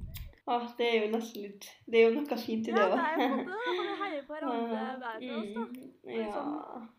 [0.45, 0.53] Mm.
[0.53, 3.05] Åh, det er jo nesten litt Det er jo noe fint i Ja, det det
[3.05, 5.65] er jo en da kan vi heie på hverandre hver for oss, da.
[6.13, 6.43] Ja.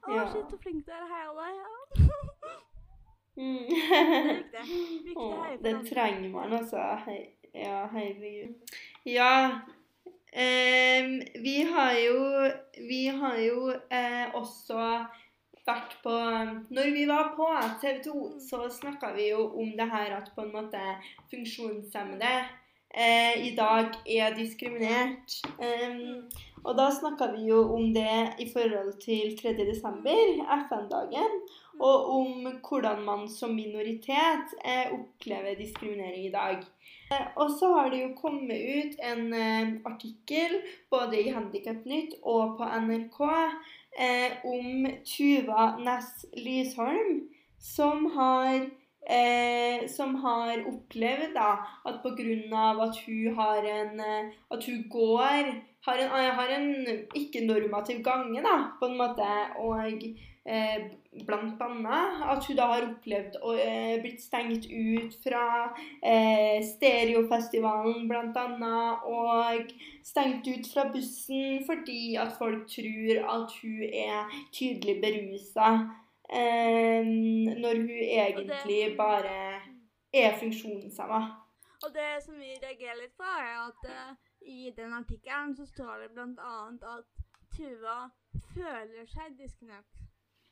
[0.02, 1.06] Å, shit, så flink du er.
[1.12, 1.54] Heia deg.
[1.62, 2.14] Ja.
[3.36, 3.66] Mm.
[3.68, 4.66] Det er viktig.
[5.06, 6.84] Viktig å heie på det trenger man, altså.
[7.06, 7.20] Hei,
[7.54, 8.78] ja, herregud.
[9.06, 9.32] Ja,
[10.36, 12.52] Um, vi har jo
[12.88, 14.80] Vi har jo eh, også
[15.64, 16.16] vært på
[16.76, 17.48] Når vi var på
[17.80, 20.82] TV 2, så snakka vi jo om det her at på en måte
[21.32, 22.34] funksjonshemmede
[22.96, 25.42] eh, i dag er diskriminert.
[25.60, 26.26] Um,
[26.66, 29.54] og da snakka vi jo om det i forhold til 3.
[29.68, 30.22] desember,
[30.66, 31.36] FN-dagen,
[31.80, 36.64] og om hvordan man som minoritet eh, opplever diskriminering i dag.
[37.12, 40.58] Eh, og så har det jo kommet ut en eh, artikkel
[40.90, 43.22] både i Handikapnytt og på NRK
[44.00, 47.28] eh, om Tuva Næss Lysholm,
[47.60, 48.66] som har
[49.06, 51.52] Eh, som har opplevd da,
[51.86, 52.62] at pga.
[52.82, 55.52] at hun har en eh, At hun går
[55.86, 59.28] Har en, har en ikke-normativ gange, da, på en måte,
[59.62, 59.86] og
[60.46, 60.88] eh,
[61.28, 65.44] blant annet at hun da har opplevd å eh, blitt stengt ut fra
[66.02, 69.70] eh, Stereofestivalen, blant annet, og
[70.06, 75.70] stengt ut fra bussen fordi at folk tror at hun er tydelig berusa.
[76.30, 79.62] Eh, når hun egentlig bare
[80.14, 81.22] er funksjonshemma.
[81.86, 86.00] Og det som vi reagerer litt på, er at uh, i den artikkelen så står
[86.02, 86.54] det bl.a.
[86.96, 87.12] at
[87.54, 87.98] Tuva
[88.56, 89.92] føler seg diskriminert.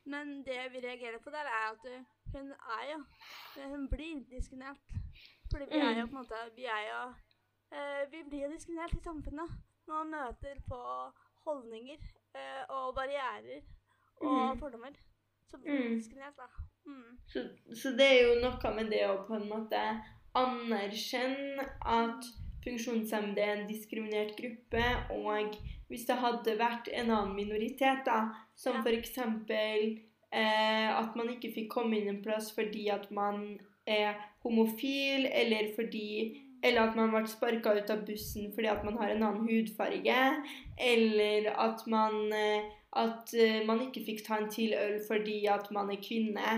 [0.05, 1.85] Men det vi reagerer på der, er at
[2.33, 2.97] hun er jo
[3.69, 4.83] Hun blir diskriminert.
[5.51, 8.93] Fordi vi er jo på en måte Vi er jo uh, Vi blir jo diskriminert
[8.93, 9.49] i samfunnet.
[9.87, 10.79] Man møter på
[11.45, 11.97] holdninger
[12.69, 13.61] og barrierer
[14.21, 14.59] og Mm.
[14.59, 14.93] fordommer
[15.61, 15.95] blir Mm.
[15.97, 16.47] diskriminert, da.
[16.85, 17.17] Mm.
[17.27, 17.39] Så,
[17.81, 19.81] så det er jo noe med det å på en måte
[20.35, 22.25] anerkjenne at
[22.63, 25.57] funksjonshemmede er en diskriminert gruppe, og
[25.89, 28.81] hvis det hadde vært en annen minoritet, da, som Ja.
[28.81, 29.17] f.eks.
[30.33, 35.69] Eh, at man ikke fikk komme inn en plass fordi at man er homofil, eller
[35.75, 39.47] fordi eller at man ble sparka ut av bussen fordi at man har en annen
[39.49, 40.43] hudfarge.
[40.79, 42.63] Eller at man, eh,
[42.99, 46.49] at eh, man ikke fikk ta en til øl fordi at man er kvinne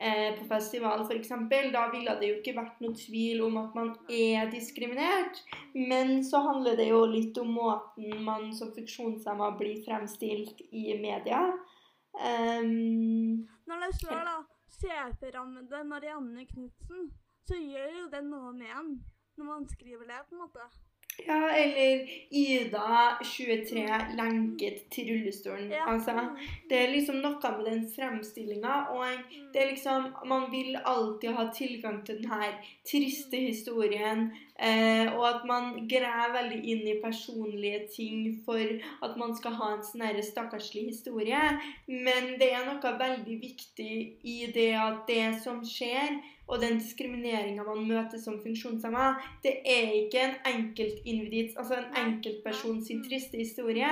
[0.00, 1.32] eh, på festival f.eks.
[1.74, 5.42] Da ville det jo ikke vært noe tvil om at man er diskriminert.
[5.74, 11.46] Men så handler det jo litt om måten man som funksjonshemma blir fremstilt i media.
[12.14, 14.36] Um, Når det står da
[14.74, 17.08] CP-rammede Marianne Knutsen,
[17.48, 18.94] så gjør jo det noe med en
[19.34, 20.66] når man skriver det, på en måte.
[21.26, 25.70] Ja, eller Ida, 23, lenket til rullestolen.
[25.70, 25.86] Ja.
[25.92, 26.12] Altså,
[26.70, 28.80] det er liksom noe med den fremstillinga.
[28.94, 29.06] Og
[29.52, 32.58] det er liksom Man vil alltid ha tilgang til den her
[32.90, 34.32] triste historien.
[34.58, 38.60] Eh, og at man graver veldig inn i personlige ting for
[39.02, 41.42] at man skal ha en sånn stakkarslig historie.
[41.88, 47.64] Men det er noe veldig viktig i det at det som skjer, og den diskrimineringa
[47.66, 53.88] man møter som funksjonshemma, det er ikke en enkeltindivids, altså en enkeltperson sin triste historie.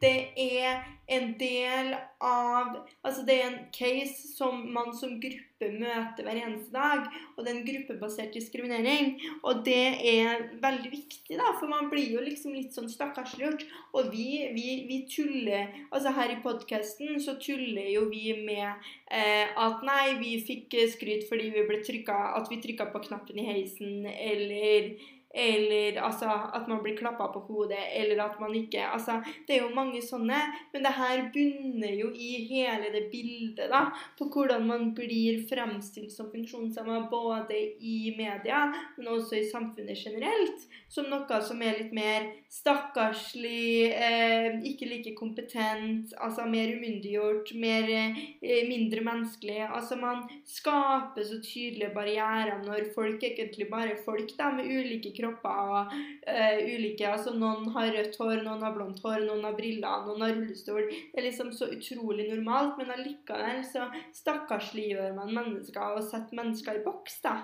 [0.00, 6.26] Det er en del av Altså det er en case som man som gruppe møter
[6.26, 9.14] hver eneste dag, og det er en gruppebasert diskriminering.
[9.42, 13.64] Og det er veldig viktig, da, for man blir jo liksom litt sånn stakkarsliggjort.
[13.96, 18.66] Og vi, vi, vi tuller Altså her i podkasten så tuller jo vi med
[19.08, 23.40] eh, at nei, vi fikk skryt fordi vi ble trykka At vi trykka på knappen
[23.40, 24.92] i heisen, eller
[25.36, 29.66] eller altså, at man blir klappa på hodet, eller at man ikke altså, Det er
[29.66, 30.38] jo mange sånne,
[30.72, 33.82] men det her bunner jo i hele det bildet da,
[34.18, 40.64] på hvordan man blir fremstilt som funksjonshemma, både i media, men også i samfunnet generelt,
[40.88, 47.90] som noe som er litt mer stakkarslig, eh, ikke like kompetent, altså mer umyndiggjort, mer,
[47.92, 49.60] eh, mindre menneskelig.
[49.68, 55.72] Altså Man skaper så tydelige barrierer når folk egentlig bare folk da, med ulike kropper
[55.76, 60.06] og uh, ulike altså Noen har rødt hår, noen har blondt hår, noen har briller,
[60.06, 60.88] noen har rullestol.
[60.88, 66.80] Det er liksom så utrolig normalt, men allikevel så stakkarsliggjør man mennesker og setter mennesker
[66.80, 67.36] i boks, da.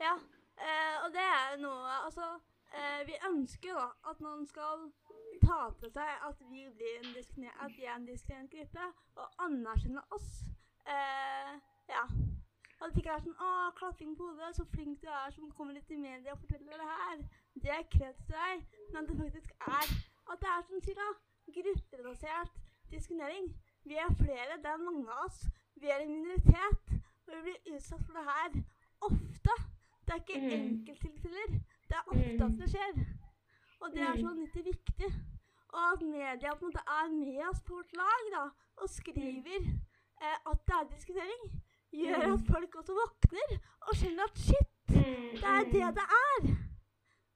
[0.00, 0.12] Ja,
[0.60, 2.26] eh, og det er noe Altså,
[2.72, 4.88] eh, vi ønsker da at noen skal
[5.42, 10.02] ta til seg at vi, blir en at vi er en diskriminert gruppe, og anerkjenne
[10.10, 10.32] oss.
[10.86, 11.54] Eh,
[11.88, 12.04] ja.
[12.82, 15.72] At det ikke er sånn 'Å, klapping på hodet, så flink du er som kommer
[15.74, 17.28] litt i media og forteller det her'.
[17.62, 18.66] Det er kreds til deg.
[18.92, 19.86] Men at det faktisk er
[20.32, 21.12] at det er sånn sier
[21.56, 22.52] gruppebasert
[22.90, 23.46] diskriminering.
[23.84, 25.48] Vi er flere, det er mange av oss.
[25.76, 26.86] Vi er en minoritet,
[27.26, 28.50] og vi blir utsatt for det her
[29.08, 29.52] ofte.
[30.06, 30.52] Det er ikke Mm.
[30.60, 31.48] enkelttilfeller.
[31.88, 32.58] Det er ofte at Mm.
[32.60, 32.94] det skjer.
[33.80, 34.20] Og det er Mm.
[34.24, 35.08] så nyttig viktig.
[35.68, 38.44] Og at media på en måte er med oss på vårt lag da,
[38.82, 39.60] og skriver
[40.22, 41.62] eh, at det er diskriminering,
[41.96, 42.32] gjør Mm.
[42.34, 46.56] at folk også våkner og skjønner at shit, Mm, det er det det er.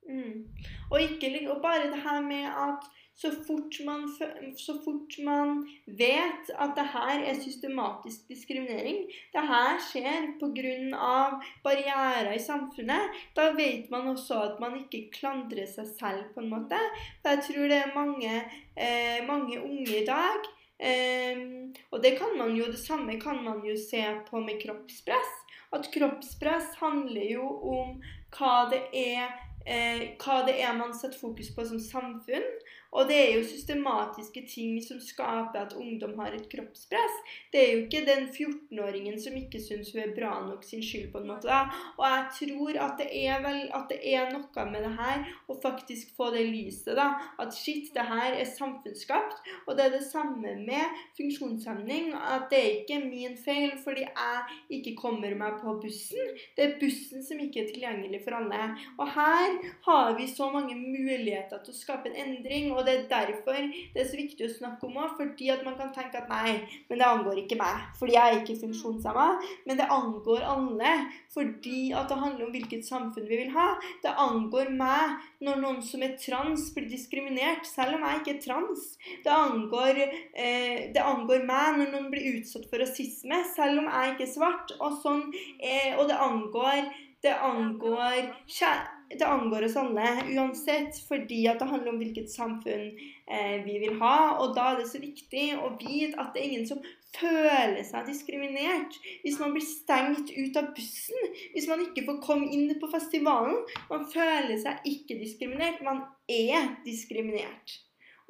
[0.08, 0.48] Mm.
[0.90, 2.82] Og, ikke, og bare det her med at
[3.20, 4.08] så fort, man,
[4.56, 5.50] så fort man
[5.86, 9.02] vet at det her er systematisk diskriminering,
[9.34, 11.40] det her skjer pga.
[11.64, 16.50] barrierer i samfunnet, da vet man også at man ikke klandrer seg selv, på en
[16.54, 16.80] måte.
[17.22, 18.32] For jeg tror det er mange,
[18.76, 20.40] eh, mange unge i dag
[20.80, 21.44] eh,
[21.90, 25.36] Og det kan man jo, det samme kan man jo se på med kroppspress.
[25.72, 28.00] At kroppspress handler jo om
[28.34, 29.28] hva det er
[29.66, 32.46] eh, hva det er man setter fokus på som samfunn.
[32.90, 37.20] Og det er jo systematiske ting som skaper at ungdom har et kroppspress.
[37.52, 41.10] Det er jo ikke den 14-åringen som ikke syns hun er bra nok sin skyld,
[41.12, 41.46] på en måte.
[41.48, 41.70] da.
[41.98, 45.56] Og jeg tror at det er vel at det er noe med det her å
[45.62, 47.12] faktisk få det lyset, da.
[47.42, 49.38] At shit, det her er samfunnsskapt.
[49.66, 52.12] Og det er det samme med funksjonshemning.
[52.14, 56.34] At det er ikke min feil fordi jeg ikke kommer meg på bussen.
[56.56, 58.74] Det er bussen som ikke er tilgjengelig for alle.
[58.98, 62.70] Og her har vi så mange muligheter til å skape en endring.
[62.74, 65.16] Og det er derfor det er så viktig å snakke om òg.
[65.18, 66.56] Fordi at man kan tenke at nei,
[66.88, 67.82] men det angår ikke meg.
[67.98, 69.26] Fordi jeg er ikke funksjonshemma.
[69.66, 70.94] Men det angår alle.
[71.34, 73.68] Fordi at det handler om hvilket samfunn vi vil ha.
[74.04, 78.42] Det angår meg når noen som er trans, blir diskriminert, selv om jeg ikke er
[78.44, 78.88] trans.
[79.24, 80.02] Det angår,
[80.34, 84.34] eh, det angår meg når noen blir utsatt for rasisme, selv om jeg ikke er
[84.34, 84.74] svart.
[84.80, 86.90] Og, sånn, eh, og det angår
[87.22, 92.86] det angår, kjæ- det angår oss alle uansett, fordi det handler om hvilket samfunn
[93.26, 94.38] eh, vi vil ha.
[94.42, 96.82] Og da er det så viktig å vite at det er ingen som
[97.16, 98.94] føler seg diskriminert.
[99.24, 103.58] Hvis man blir stengt ut av bussen, hvis man ikke får komme inn på festivalen.
[103.90, 107.80] Man føler seg ikke diskriminert, man er diskriminert.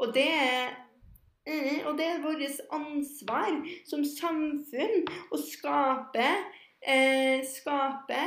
[0.01, 0.79] Og det er
[1.49, 3.55] Mm, og det er vårt ansvar
[3.89, 6.27] som samfunn å skape,
[6.85, 8.21] eh, skape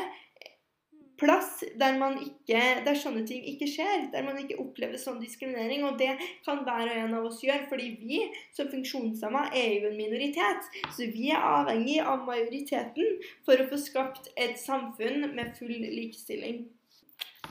[1.23, 4.07] plass der, man ikke, der sånne ting ikke skjer.
[4.13, 5.85] Der man ikke opplever sånn diskriminering.
[5.87, 6.11] Og det
[6.45, 8.21] kan hver og en av oss gjøre, fordi vi
[8.55, 10.69] som funksjonshemma er jo en minoritet.
[10.93, 16.65] Så vi er avhengig av majoriteten for å få skapt et samfunn med full likestilling.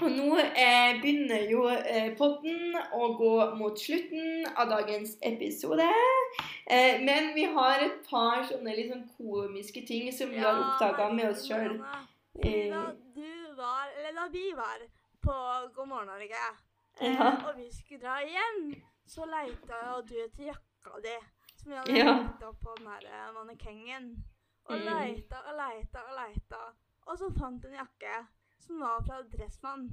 [0.00, 5.84] Og nå eh, begynner jo eh, podden å gå mot slutten av dagens episode.
[6.64, 11.28] Eh, men vi har et par sånne sånn komiske ting som vi har oppdaga med
[11.34, 11.76] oss sjøl.
[12.40, 12.72] Eh,
[14.14, 14.78] da vi var
[15.22, 15.34] på
[15.74, 16.42] God morgen Norge,
[17.00, 17.48] eh, Ja.
[17.48, 21.16] og vi skulle dra hjem, så leita du etter jakka di,
[21.56, 22.48] som vi hadde Ja.
[22.48, 24.24] opp på den der eh, mannekengen.
[24.64, 24.84] Og Mm.
[24.84, 26.60] leita og leita og leita,
[27.06, 28.26] og så fant du en jakke
[28.60, 29.88] som var fra Dressmann.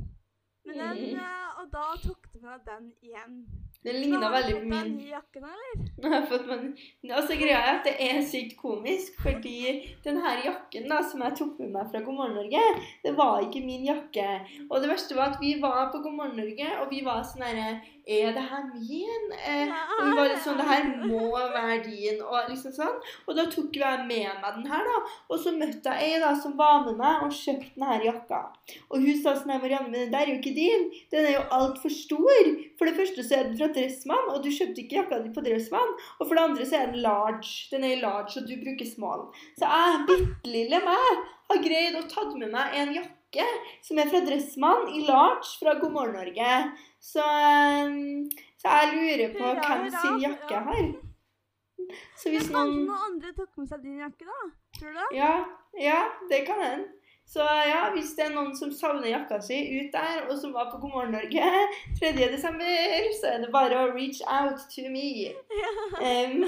[0.65, 1.19] Men den, Mm.
[1.19, 3.47] eh, og da tok du med den hjem.
[3.83, 5.85] Den ligna veldig på min Jakken, eller?
[6.03, 9.59] Har jeg fått meg Altså, greia er at det er sykt komisk, fordi
[10.03, 12.63] den her jakken da, som jeg tok med meg fra God morgen Norge,
[13.05, 14.25] det var ikke min jakke.
[14.67, 17.47] Og det verste var at vi var på God morgen Norge, og vi var sånn
[17.47, 19.25] herre Er det her min?
[19.37, 22.95] Eh, og vi var litt sånn Det her må være din, og liksom sånn.
[23.27, 24.95] Og da tok jo jeg med meg den her, da.
[25.29, 28.41] Og så møtte jeg ei da som var med meg og kjøpte den her jakka.
[28.89, 30.89] Og hun sa sånn her, Marianne, men den der er jo ikke din.
[31.13, 32.49] Den er jo altfor stor.
[32.79, 35.43] For det første så er den fra Dressmann, og du kjøpte ikke jakka di på
[35.45, 35.95] Dressmann.
[36.19, 37.51] Og for det andre så er den large.
[37.71, 39.25] Den er large, og du bruker small.
[39.60, 43.45] Så jeg, bittelille meg, har greid å tatt med meg en jakke
[43.86, 46.55] som er fra Dressmann i large fra God morgen Norge.
[46.99, 48.25] Så, um,
[48.60, 50.89] så jeg lurer på Hurra, hvem hurra, sin jakke jeg har.
[52.19, 54.49] Så hvis Men kanskje noen noen andre tok med seg din jakke, da?
[54.77, 55.10] Tror du det?
[55.17, 55.34] Ja,
[55.79, 56.98] ja, det kan hende.
[57.29, 60.71] Så ja, hvis det er noen som savner jakka si ut der, og som var
[60.71, 61.49] på God morgen Norge
[61.99, 62.09] 3.
[62.31, 62.71] desember,
[63.19, 65.29] så er det bare å reach out to me.
[66.01, 66.41] Em,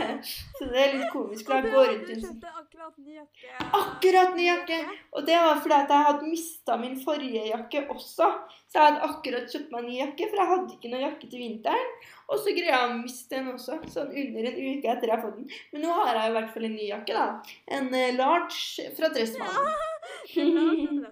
[0.60, 1.50] så det er litt komisk.
[1.50, 3.56] Og Da du jeg går rundt en sånn akkurat ny jakke.
[3.80, 4.78] Akkurat ny jakke!
[5.18, 8.30] Og det var fordi at jeg hadde mista min forrige jakke også.
[8.68, 11.42] Så jeg hadde akkurat kjøpt meg ny jakke, for jeg hadde ikke noen jakke til
[11.48, 11.92] vinteren.
[12.28, 15.22] Og så greia jeg å miste den også, sånn under en uke etter jeg har
[15.26, 15.50] fått den.
[15.72, 17.54] Men nå har jeg i hvert fall en ny jakke, da.
[17.74, 19.70] En eh, large fra Dressmannen.
[19.72, 19.97] Ja.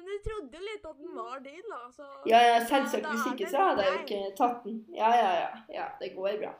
[0.00, 1.78] Men jeg trodde litt at den var din, da.
[1.92, 3.04] Så Ja, ja, selvsagt.
[3.04, 4.78] Hvis ikke så hadde jeg jo ikke tatt den.
[4.96, 5.50] Ja, ja, ja.
[5.74, 6.52] ja det går bra.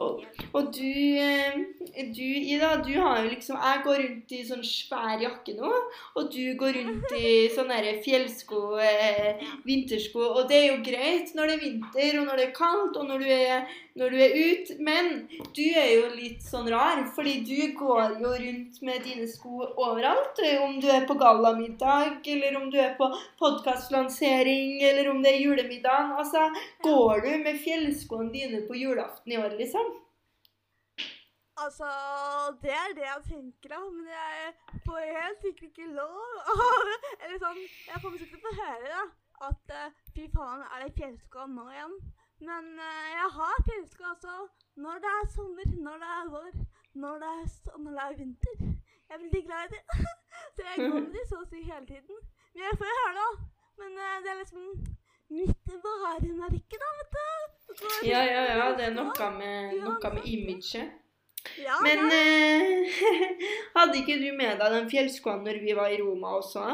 [0.00, 0.22] Og-
[0.56, 0.88] Og du,
[1.20, 1.58] eh,
[2.16, 5.72] du, Ida, du har jo liksom Jeg går rundt i sånn svær jakke nå,
[6.16, 11.46] og du går rundt i sånne fjellsko, eh, vintersko, og det er jo greit når
[11.52, 13.68] det er vinter, og når det er kaldt, og når du er,
[13.98, 15.08] når du er ute, men
[15.56, 20.38] du er jo litt sånn rar, fordi du går jo rundt med dine sko overalt,
[20.44, 23.10] eh, om du er på gallamiddag, eller om du er på
[23.40, 26.14] podkastlansering, eller om det er julemiddag.
[26.22, 26.46] Altså,
[26.86, 29.90] går du med fjellskoene dine på julaften i år, liksom?
[31.60, 31.88] Altså,
[32.62, 33.80] det er det jeg tenker, da.
[33.90, 36.54] Men jeg får helt sikkert ikke lov.
[37.22, 39.02] Eller sånn Jeg kommer sikkert til å høre da,
[39.50, 41.98] at eh, fy faen, er det fjellsko nå igjen?
[42.48, 44.36] Men eh, jeg har fjellsko også
[44.80, 46.52] når det er sommer, når det er vår,
[47.02, 48.56] når det er høst og når det er vinter.
[49.08, 49.82] Jeg er veldig glad i det.
[50.54, 52.16] Så jeg går med de så å si hele tiden.
[52.54, 53.32] Men jeg får høre det.
[53.80, 54.64] Men eh, det er liksom
[55.30, 57.84] mitt varemerke, da, vet du.
[58.08, 58.70] Ja, ja, ja.
[58.78, 60.96] Det er noe med, noe med imaget.
[61.58, 63.04] Ja, Men det eh,
[63.76, 66.66] hadde ikke du med deg den fjellskoene når vi var i Roma også?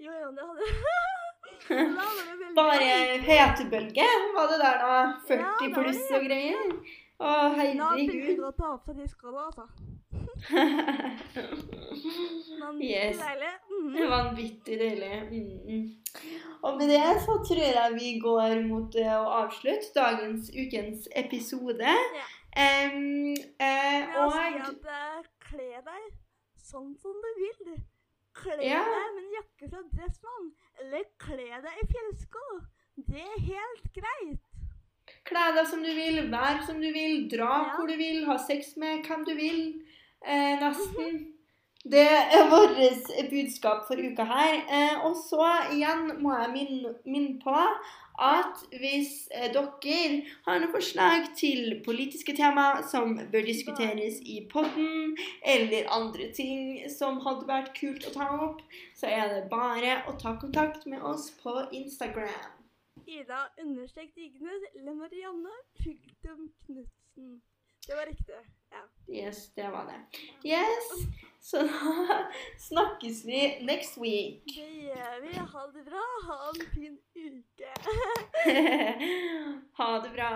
[0.00, 1.02] Jo, jo, det hadde veldig
[2.54, 4.98] Bare hetebølge var det der, da.
[5.28, 6.70] 40 pluss og greier.
[7.14, 8.40] Å, herregud.
[8.42, 9.68] å ta opp seg de skoene, altså.
[12.80, 13.18] Yes.
[13.18, 13.52] deilig.
[13.84, 14.10] Mhm.
[14.10, 15.16] Vanvittig deilig.
[15.30, 15.84] Mm.
[16.62, 21.94] Og med det så tror jeg vi går mot eh, å avslutte dagens ukens episode.
[22.18, 22.26] Ja.
[22.56, 22.94] Eh,
[23.60, 26.06] jeg og sier at eh, kle deg
[26.64, 27.74] sånn som du vil.
[28.34, 30.48] Kle deg med en jakke fra Dressmann,
[30.80, 32.44] eller kle deg i fjellsko.
[32.96, 34.40] Det er helt greit.
[35.24, 37.76] kle deg som du vil, vær som du vil, dra Ja.
[37.76, 39.60] hvor du vil, ha sex med hvem du vil.
[40.26, 41.30] Eh, nesten.
[41.84, 42.76] Det er vårt
[43.30, 44.54] budskap for uka her.
[44.72, 45.44] Eh, og så
[45.74, 47.56] igjen må jeg minne, minne på
[48.18, 55.16] at hvis eh, dere har noen forslag til politiske tema som bør diskuteres i podden,
[55.42, 58.62] eller andre ting som hadde vært kult å ta opp,
[58.94, 62.52] så er det bare å ta kontakt med oss på Instagram.
[63.06, 67.42] Ida understrek Dignes eller Marianne Knutsen.
[67.86, 68.44] Det var riktig.
[69.08, 70.00] Yes, det var det.
[70.48, 70.90] Yes,
[71.40, 72.30] så da
[72.68, 74.44] snakkes vi next week.
[74.44, 75.34] Det gjør vi.
[75.38, 76.04] Ha det bra.
[76.28, 77.72] Ha en fin uke.
[79.78, 80.30] ha det bra.